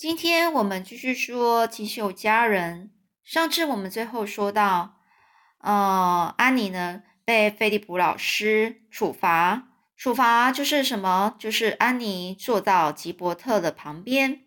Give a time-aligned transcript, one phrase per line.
[0.00, 2.90] 今天我们继续说《锦绣佳人》。
[3.30, 4.96] 上次我们最后说到，
[5.58, 9.68] 呃，安妮呢被菲利普老师处罚，
[9.98, 11.36] 处罚就是什么？
[11.38, 14.44] 就是安妮坐到吉伯特的旁边。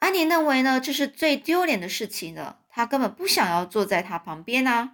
[0.00, 2.58] 安妮认为呢，这是最丢脸的事情了。
[2.68, 4.92] 她根本不想要坐在他旁边啊。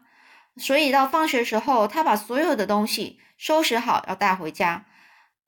[0.56, 4.86] 所以到放学时候，她把所有的东西收拾好，要带回家。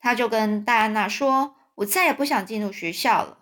[0.01, 3.37] 她就跟戴安娜说：“我再也不想进入学校了。”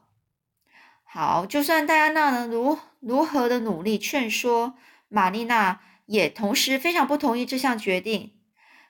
[1.15, 4.75] 好，就算戴安娜呢如如何的努力劝说，
[5.07, 8.33] 玛丽娜也同时非常不同意这项决定。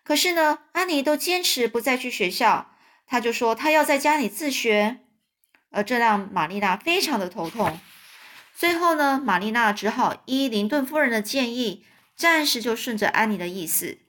[0.04, 2.72] 可是呢，安妮都坚持不再去学校，
[3.06, 5.02] 她就说她要在家里自学，
[5.70, 7.80] 而这让玛丽娜非常的头痛。
[8.56, 11.86] 最后呢，玛丽娜只好依林顿夫人的建议，
[12.16, 14.00] 暂时就顺着安妮的意思。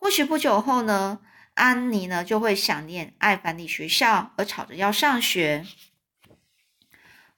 [0.00, 1.20] 或许不久后呢，
[1.54, 5.64] 安妮呢就会想念爱凡里学校，而吵着要上学。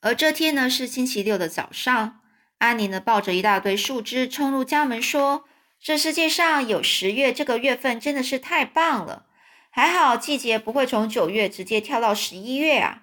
[0.01, 2.21] 而这天呢是星期六的早上，
[2.59, 5.45] 安妮呢抱着一大堆树枝冲入家门，说
[5.81, 9.27] ：“这世界上有十月这个月份真的是太棒了，
[9.71, 13.03] 还好季节不会从九月直接跳到十一月啊！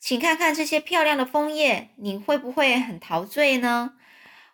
[0.00, 3.94] 请看看这些漂亮的枫叶，你会不会很陶醉呢？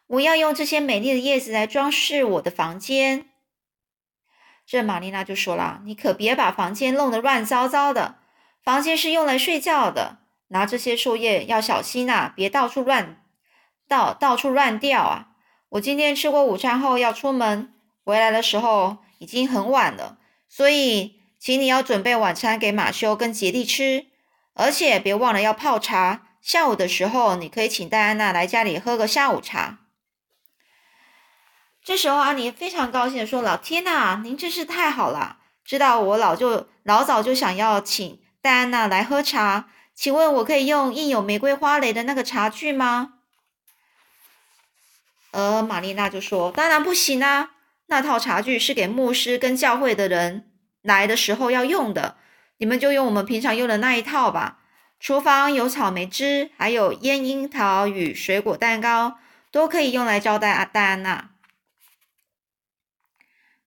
[0.07, 3.27] 我要用这些美丽的叶子来装饰我的房间。”
[4.67, 8.17] 这玛丽娜就说了：“你可别把房间弄得乱糟糟的，
[8.63, 10.19] 房间是用来睡觉的。”
[10.55, 13.21] 拿这些树叶要小心呐，别到处乱
[13.89, 15.27] 到到处乱掉啊！
[15.71, 17.75] 我今天吃过午餐后要出门，
[18.05, 20.17] 回来的时候已经很晚了，
[20.49, 24.07] 所以请你要准备晚餐给马修跟杰利吃，
[24.55, 26.29] 而且别忘了要泡茶。
[26.41, 29.79] 下午的时候你可以请戴安娜来家里喝个下午茶。
[31.83, 35.39] 这时候安妮非常高兴的说：“老天呐，您真是太好了！
[35.65, 43.15] 知道我老就老早就想要请戴安娜来喝茶。”请问，我可以用印有玫瑰花蕾的那个茶具吗？
[45.31, 47.53] 而玛丽娜就说：“当然不行啊！
[47.87, 50.53] 那套茶具是给牧师跟教会的人
[50.83, 52.17] 来的时候要用的，
[52.59, 54.61] 你们就用我们平常用的那一套吧。
[55.01, 59.19] 厨房有草莓汁，还有腌樱桃与水果蛋糕，
[59.51, 61.31] 都可以用来招待阿戴安娜。”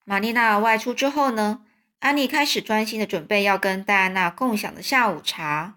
[0.04, 1.62] 玛丽娜外出之后呢，
[2.00, 5.76] 安妮开始专心的准备要跟戴安娜共享的下午茶。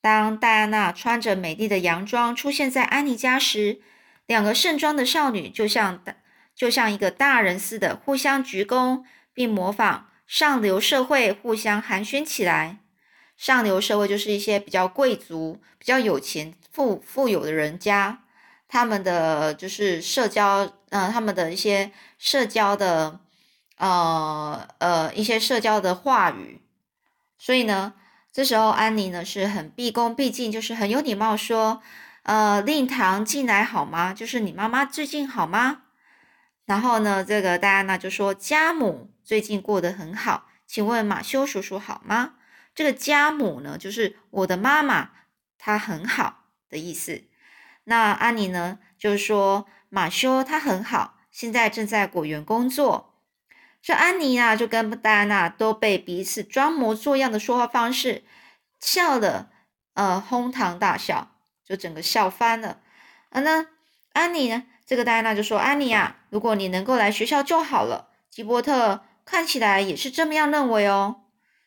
[0.00, 3.80] 当戴安娜穿着美丽的洋装出现在安妮家时，
[4.26, 6.02] 两个盛装的少女就像
[6.54, 9.02] 就像一个大人似的互相鞠躬，
[9.34, 12.78] 并模仿上流社会互相寒暄起来。
[13.36, 18.20] 上流社会就是一些比较贵族、比较有钱、富富有的人家，
[18.68, 23.18] 他们的就是社交，呃，他们的一些社交的，
[23.78, 26.62] 呃呃，一些社交的话语。
[27.36, 27.94] 所以呢。
[28.38, 31.82] 这时候，安妮呢是很毕恭毕敬，就是很有礼貌，说
[32.22, 34.14] ：“呃，令堂进来好吗？
[34.14, 35.82] 就是你妈妈最近好吗？”
[36.64, 42.34] 然后呢，这个戴安娜就说：“家母最近过得很好，请问马修叔叔好吗？”
[42.76, 45.10] 这个家母呢，就是我的妈妈，
[45.58, 47.24] 她很好的意思。
[47.82, 53.07] 那安妮呢，就是说马修他很好，现在正在果园工作。
[53.80, 58.24] 这安妮啊，就跟戴安娜都被彼此装模作样的说话方式
[58.80, 59.50] 笑的，
[59.94, 62.80] 呃，哄堂大笑，就整个笑翻了。
[63.30, 63.66] 而呢，
[64.12, 71.22] 安妮呢，这个戴安娜就说：“安妮啊，如果你能够来学校就好了。”吉伯特看起来也是这么样认为哦。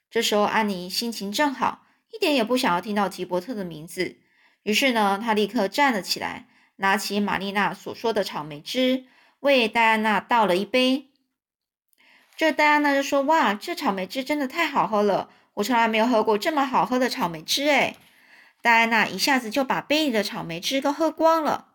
[0.10, 4.18] 这时候，安妮心情正好，一点也不想要听到吉伯特的名字。
[4.64, 6.48] 于是呢，她立刻站了起来，
[6.78, 9.06] 拿起玛丽娜所说的草莓汁，
[9.42, 11.11] 为戴安娜倒了一杯。
[12.42, 15.30] 这戴安娜就说：“哇，这草莓汁真的太好喝了！
[15.54, 17.96] 我从来没有喝过这么好喝的草莓汁。”哎，
[18.64, 21.68] 戴安娜一下子就把杯里的草莓汁都喝光了。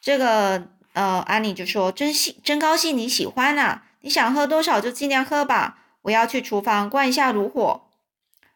[0.00, 3.82] 这个呃，安妮就说：“真喜，真高兴你喜欢呐！
[4.00, 5.78] 你想喝多少就尽量喝吧。
[6.02, 7.82] 我要去厨房关一下炉火。”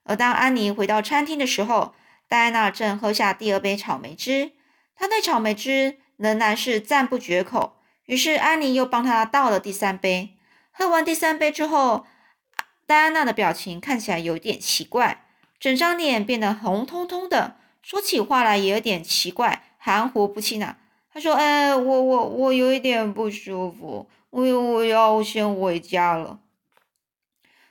[0.03, 1.95] 而当安妮回到餐厅的时候，
[2.27, 4.51] 戴安娜正喝下第二杯草莓汁，
[4.97, 7.77] 她对草莓汁仍然是赞不绝口。
[8.07, 10.37] 于是安妮又帮她倒了第三杯。
[10.73, 12.07] 喝完第三杯之后，
[12.87, 15.25] 戴安娜的表情看起来有点奇怪，
[15.61, 20.79] 整张脸变得红彤彤的，说起话来也有点奇怪，含糊不清啊。
[21.13, 26.41] 她说：“哎，我我我有一点不舒服，我我要先回家了。”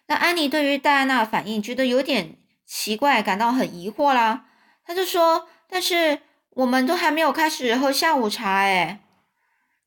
[0.06, 4.46] 那安妮对于戴安娜的反应觉得有点奇怪，感到很疑惑啦。
[4.86, 6.22] 她就说：“但是
[6.52, 9.00] 我们都还没有开始喝下午茶哎。”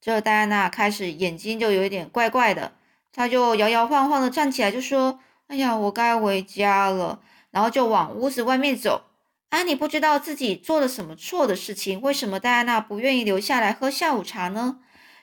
[0.02, 2.72] 这戴安娜开始眼睛就有一点怪怪的。
[3.14, 7.20] 他就摇摇晃晃的站起来，就说：“哎呀，我该回家了。”
[7.52, 9.04] 然后就往屋子外面走。
[9.50, 14.78] 安妮不知道自己做了什么错的事情，为什么戴安娜不愿意留下来喝下午茶呢？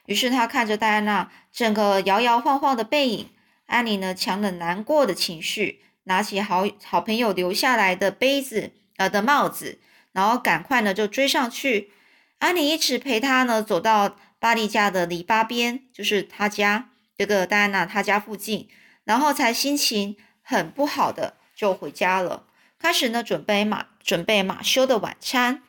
[0.05, 3.29] 于是她看着戴安娜整个摇摇晃晃的背影，
[3.65, 9.79] 安妮呢强忍难过的情绪，拿起好好朋友留下来的杯子呃的帽子，
[10.13, 11.91] 然后赶快呢就追上去。
[12.39, 16.90] 安妮一直陪他呢走到巴利家的篱笆边，就是他家
[17.21, 18.67] 这个戴安娜她家附近，
[19.03, 22.47] 然后才心情很不好的就回家了，
[22.79, 25.61] 开始呢准备马准备马修的晚餐。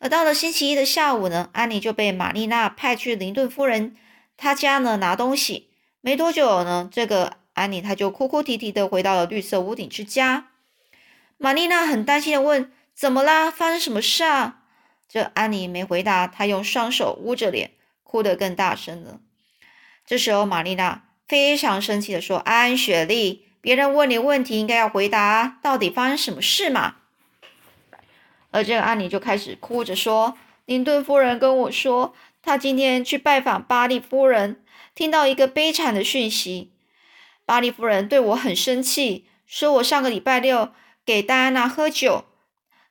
[0.00, 3.96] 而到了星期一的下午呢，安妮就被玛丽娜派去林顿夫人
[4.36, 5.70] 她家呢拿东西。
[6.02, 10.48] 没多久呢，这个安妮她就哭哭啼啼的回到了绿色屋顶之家。
[11.38, 13.50] 玛丽娜很担心的问：“怎么啦？
[13.50, 14.64] 发生什么事啊？”
[15.08, 17.70] 这安妮没回答，她用双手捂着脸，
[18.02, 19.20] 哭得更大声了。
[20.06, 26.96] 这时候，玛丽娜非常生气的说：“安雪莉，别人问你问题，应该要回答，到底发生什么事嘛？”
[28.52, 34.62] 而这个安妮就开始哭着说：“林顿夫人跟我说，她今天去拜访巴利夫人，
[34.94, 36.70] 听到一个悲惨的讯息。
[37.44, 40.72] 巴利夫人对我很生气，说我上个礼拜六
[41.04, 42.24] 给戴安娜喝酒，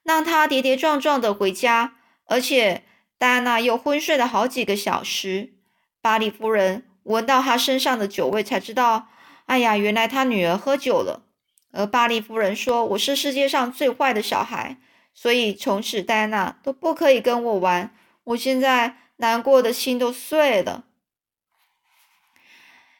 [0.03, 1.95] 让她跌跌撞撞的回家，
[2.25, 2.83] 而且
[3.17, 5.53] 戴安娜又昏睡了好几个小时。
[6.01, 9.07] 巴利夫人闻到他身上的酒味，才知道，
[9.47, 11.23] 哎呀，原来他女儿喝酒了。
[11.71, 14.77] 而巴利夫人说我是世界上最坏的小孩。”
[15.17, 20.83] 所以从此戴安娜都不可以跟我玩，我现在难过的心都碎了。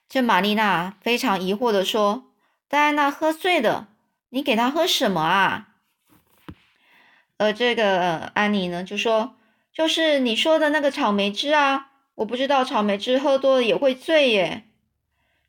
[0.08, 2.32] 这玛丽娜非常疑惑的说
[2.70, 3.90] ：“戴安娜喝醉了，
[4.30, 5.68] 你给她喝什么啊？”
[7.38, 9.36] 而这个安妮呢就说
[9.76, 14.64] ：“就是你说的那个草莓汁啊，我不知道草莓汁喝多了也会醉耶。”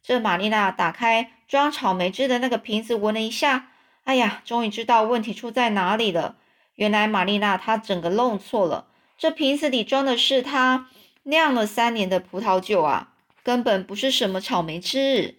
[0.03, 3.71] 这玛丽娜打开装草莓汁的那个瓶子闻了一下，
[4.05, 6.37] 哎呀，终于知道问题出在哪里了。
[6.77, 8.87] 原来玛丽娜她整个弄错了，
[9.19, 10.89] 这瓶子里装的是她
[11.25, 15.37] 酿了三年的葡萄酒啊，根本不是什么草莓汁。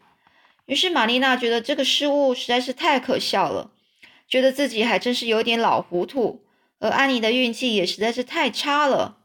[0.65, 3.71] 于是玛丽娜觉得这个失误实在是太可笑了，
[4.27, 6.44] 觉得自己还真是有点老糊涂。
[6.79, 9.16] 而安妮的运气也实在是太差了。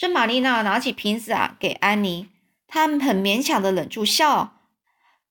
[0.00, 2.30] 这玛丽娜拿起瓶子啊，给安妮，
[2.66, 4.54] 她很勉强的忍住笑，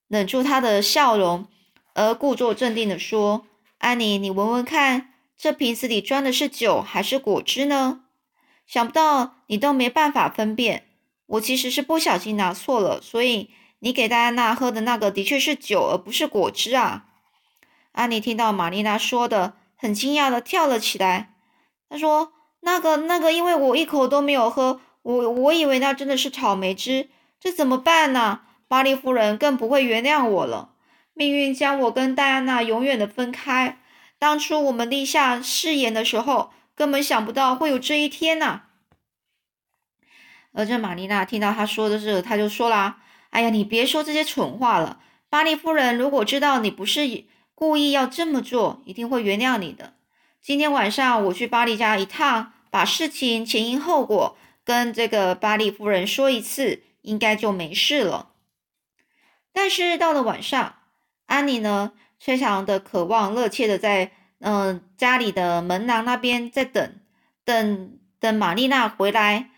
[0.08, 1.48] 忍住她的笑容，
[1.96, 3.48] 而故作镇定的说
[3.80, 8.02] ：“安妮，你闻闻看。”这瓶子里装的是酒还是果汁呢？
[8.68, 10.86] 想不到你都没办法分辨。
[11.26, 13.50] 我其实是不小心拿错了，所以
[13.80, 17.08] 你给戴安娜喝的那个的确是酒，而不是果汁啊！
[17.94, 21.34] 安妮听到玛丽娜说的，很惊讶的跳了起来。
[21.90, 27.10] 她说：“那个、那个，因为我一口都没有喝，我我以为那真的是草莓汁，
[27.40, 28.42] 这怎么办呢？
[28.68, 30.74] 巴黎夫人更不会原谅我了。
[31.14, 33.80] 命运将我跟戴安娜永远的分开。”
[34.20, 38.64] 当初我们立下誓言的时候，根本想不到会有这一天呐。
[40.52, 42.98] 而这玛丽娜听到他说的这个，他就说啦
[43.32, 45.00] ：“哎呀，你别说这些蠢话了。
[45.30, 47.24] 巴黎夫人如果知道你不是
[47.56, 49.94] 故意要这么做，一定会原谅你的。
[50.42, 58.30] 今天晚上我去巴黎家一趟，把事情前因后果跟这个巴黎夫人说一次，应该就没事了。
[59.52, 60.76] 但是到了晚上，
[61.26, 67.00] 安妮呢？”非常的渴望、热切的在嗯家里的门廊那边在等，
[67.46, 69.52] 等等玛丽娜回来。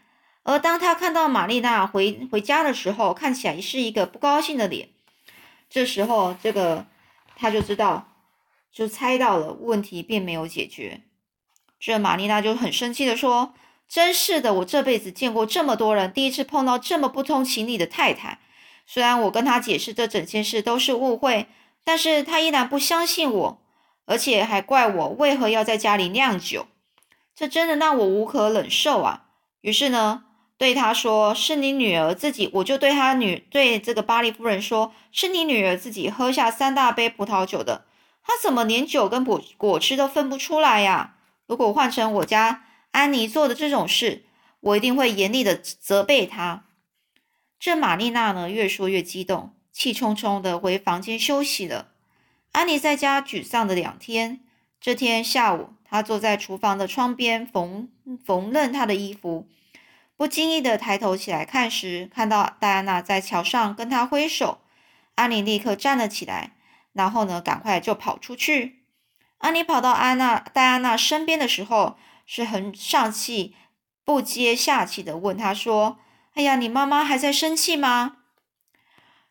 [0.43, 4.89] 而当他看到玛丽娜回回家的时候，看起来是一个不高兴的脸。
[5.71, 6.85] 这时候，这个
[7.35, 8.10] 他就知道，
[8.71, 11.01] 就猜到了问题并没有解决。
[11.79, 13.53] 这玛丽娜就很生气的说
[13.89, 18.39] ：“真是的，我这辈子见过这么多人，第一次碰到这么不通情理的太太。
[18.85, 21.47] 虽然我跟她解释这整件事都是误会。”
[21.83, 23.61] 但是她依然不相信我，
[24.05, 26.67] 而且还怪我为何要在家里酿酒，
[27.35, 29.25] 这真的让我无可忍受啊！
[29.61, 30.25] 于是呢，
[30.59, 37.85] 对他说：“是你女儿自己。”我就对他女对这个巴黎夫人说：“是你女儿自己喝下三大杯葡萄酒的，
[38.23, 41.15] 他怎么连酒跟果果汁都分不出来呀？
[41.47, 44.23] 如果换成我家安妮做的这种事，
[44.59, 46.65] 我一定会严厉的责备她。”
[47.59, 49.53] 这玛丽娜呢，越说越激动。
[49.73, 51.87] 气冲冲的回房间休息了。
[52.51, 54.41] 安妮在家沮丧的两天。
[54.81, 57.87] 这天下午，她坐在厨房的窗边缝
[58.25, 59.47] 缝纫她的衣服，
[60.17, 64.59] 不经意的抬头起来看时，看到戴安娜在桥上跟她挥手。
[65.15, 66.51] 安妮立刻站了起来，
[66.93, 68.83] 然后呢，赶快就跑出去。
[69.37, 73.55] 安妮跑到安娜戴安娜身边的时候，是很上气
[74.03, 75.97] 不接下气的问她说
[76.35, 78.17] ：“哎呀，你妈妈还在生气吗？”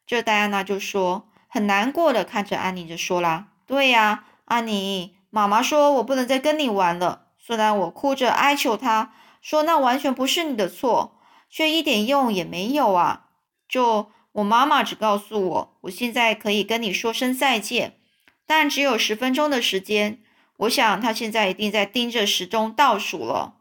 [0.07, 7.27] 这戴安娜就说很难过的看着安妮就说啦：“对呀，安妮，妈妈说我不能再跟你玩了。
[7.39, 11.17] 虽然我哭着哀求她说那完全不是你的错，
[11.49, 13.27] 却一点用也没有啊！
[13.69, 17.99] 就我妈妈只告诉我，我现在可以跟你说声再见，
[18.47, 20.23] 但只有十分钟的时间。
[20.59, 23.55] 我想她现在一定在盯着时钟倒数了。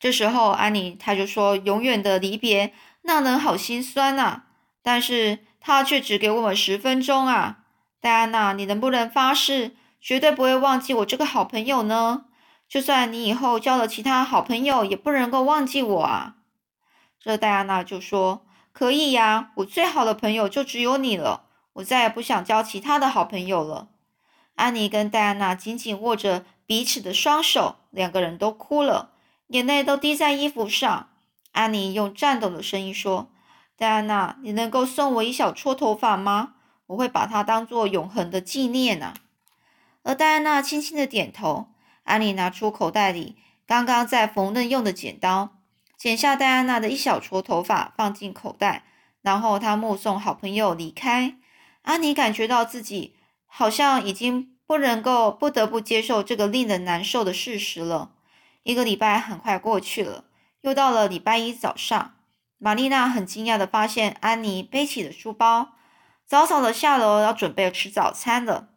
[0.00, 2.72] 这时候，安妮她就说：“永远的离别，
[3.02, 4.46] 那人好心酸啊。
[4.82, 7.58] 但是他却只给我们十分钟啊！
[8.00, 12.24] 戴安娜，你能不能发誓，绝对不会忘记我这个好朋友呢？
[12.68, 16.34] 就算你以后交了其他好朋友，也不能够忘记我啊！”
[17.22, 23.90] 这戴安娜就说：“可以呀，我最好的朋友就只有你了，我再也不想交其他的好朋友了。”
[24.56, 29.10] 安妮跟戴安娜紧紧握着彼此的双手，两个人都哭了。
[29.46, 31.10] 眼泪都滴在衣服上。
[31.52, 33.30] 安妮用颤抖的声音说
[33.78, 36.54] ：“戴安娜，你能够送我一小撮头发吗？
[36.86, 39.14] 我会把它当做永恒的纪念呢。”
[40.02, 41.68] 而戴安娜轻轻的点头。
[42.02, 45.58] 安妮拿出口袋里刚刚在缝纫用的剪刀，
[46.02, 48.82] 剪下戴安娜的一小撮头发，放进口袋。
[49.20, 51.36] 然后她目送好朋友离开。
[51.82, 53.14] 安妮感觉到自己
[53.46, 58.10] 好像已经不能够不得不接受这个令人难受的事实了。
[58.64, 60.24] 一个礼拜很快过去了，
[60.62, 62.14] 又到了礼拜一早上。
[62.58, 65.74] 玛丽娜很惊讶地发现安妮背起了书包，
[66.26, 68.70] 早早的下楼要准备吃早餐了。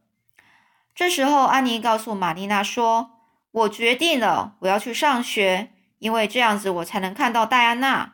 [0.93, 3.13] 这时候，安妮告诉玛丽娜说
[3.49, 8.13] ：“我决定了，我要去上学，因为这样子我才能看到戴安娜。”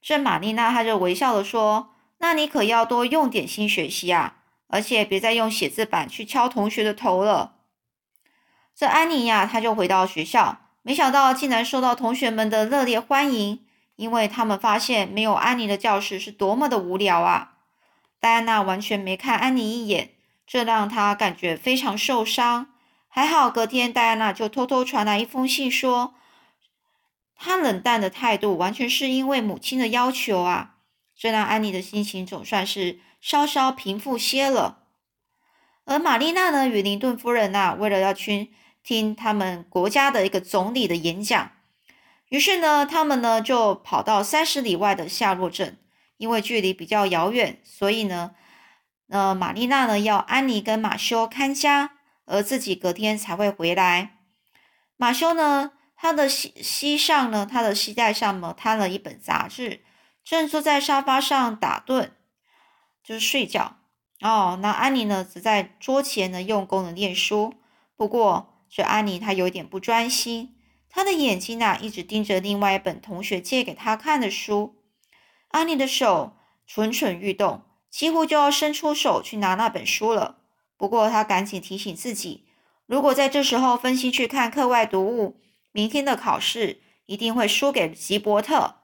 [0.00, 4.36] 这玛丽娜她就微笑的说：“那你可要多用点心学习啊，
[4.68, 7.56] 而且别再用写字板去敲同学的头了。”
[8.74, 13.66] 这安妮呀，她就回到学校，没想到竟然受到同学们的热烈欢迎，
[13.96, 17.54] 因为他们发现没有安妮的教室是多么的无聊啊！
[18.20, 20.10] 戴安娜完全没看安妮一眼，
[20.46, 22.68] 这让她感觉非常受伤。
[23.08, 26.14] 还好隔天，戴安娜就偷偷传来一封信，说
[27.38, 30.74] 他冷淡的态度完全是因为母亲的要求啊！
[31.16, 34.82] 这让安妮的心情总算是稍稍平复些了。
[35.86, 38.50] 而玛丽娜呢，与林顿夫人呐，为了要去。
[38.84, 41.52] 听他们国家的一个总理的演讲，
[42.30, 45.76] 于是呢，他们呢就跑到三十里外的夏洛镇，
[46.16, 48.30] 因为距离比较遥远，所以呢，
[49.10, 54.20] 呃，玛丽娜呢要安妮跟马修看家，而自己隔天才会回来。
[54.96, 59.82] 马修呢，他的膝膝上呢，他的膝盖上呢摊了一本杂志，
[60.24, 62.10] 正坐在沙发上打盹，
[63.02, 63.76] 就是睡觉。
[64.20, 67.54] 哦，那安妮呢，则在桌前呢用功的念书，
[67.96, 68.54] 不过。
[68.70, 70.54] 这安妮她有点不专心，
[70.90, 74.76] 她的眼睛呐一直盯着另外一本同学借给她看的书。
[75.48, 76.36] 安妮的手
[76.66, 80.36] 蠢蠢欲动，几乎就要伸出手去拿那本书了。
[80.76, 82.44] 不过她赶紧提醒自己，
[82.84, 85.40] 如果在这时候分心去看课外读物，
[85.72, 88.82] 明天的考试一定会输给吉伯特。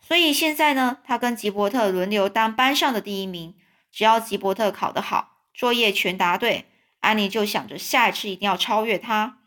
[0.00, 3.56] 所以现在呢，他跟吉伯特轮流当班上的第一名。
[3.92, 6.66] 只要吉伯特考得好，作业全答对。
[7.00, 9.38] 安妮就想着下一次一定要超越他。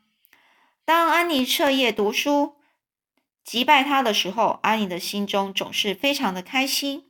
[0.84, 2.56] 当安妮彻夜读书
[3.44, 7.06] 击败他的时候，安妮的心中总是非常的开心。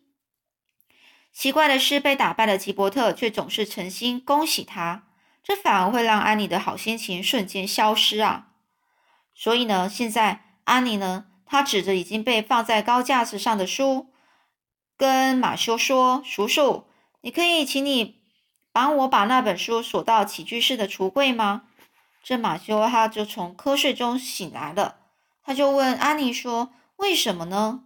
[1.31, 5.07] 奇怪的是，被打败的吉伯特却总是诚心恭喜他，
[5.43, 8.52] 这反而会让安妮的好心情瞬间消失啊！
[9.33, 14.07] 所以呢，现在安妮呢，她指着已经被放在高架子上的书，
[14.97, 16.85] 跟马修说：“叔叔，
[17.21, 18.21] 你可以请你。”
[18.73, 21.65] 帮我把那本书锁到起居室的橱柜吗？
[22.23, 24.95] 这马修他就从瞌睡中醒来了，
[25.43, 27.83] 他就问安妮说：“为什么呢？”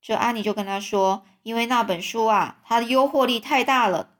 [0.00, 4.10] 这安妮就跟他说：“因为那本书啊，它的诱惑力太大了，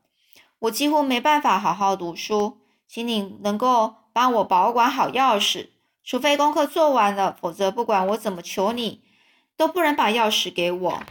[0.58, 5.70] 我几乎没办法好好读书，请你能够帮我保管好钥匙，
[6.08, 9.02] 除非功课做完了，否则不管我怎么求你，
[9.58, 11.02] 都不能把钥匙给我。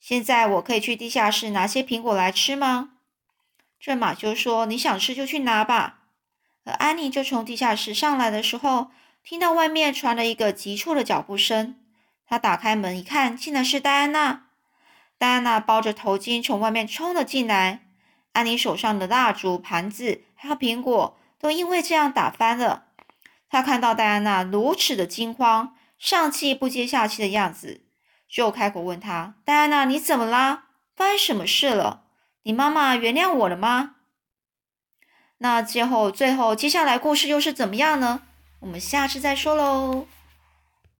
[0.00, 2.92] 现在我可以去地下室拿些苹果来吃吗？”
[3.78, 5.98] 这马修说：“你想吃就去拿吧。”
[6.64, 8.90] 而安妮就从地下室上来的时候，
[9.22, 11.78] 听到外面传来一个急促的脚步声。
[12.26, 14.46] 她打开门一看，竟然是戴安娜。
[15.18, 17.86] 戴安娜包着头巾从外面冲了进来。
[18.32, 22.85] 安妮手上的蜡烛、盘子还有苹果都因为这样打翻了。
[23.56, 27.86] 他看到戴安娜如此的惊慌、上气不接下气的样子，
[28.28, 30.64] 就开口问他：“戴安娜，你怎么啦？
[30.94, 32.02] 发生什么事了？”
[32.44, 33.94] 你妈妈原谅我了吗？
[35.38, 38.24] 那最后，最后接下来故事又是怎么样呢？
[38.60, 40.06] 我们下次再说喽。